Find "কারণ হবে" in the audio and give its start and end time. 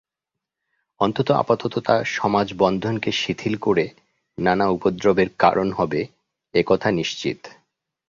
5.39-6.01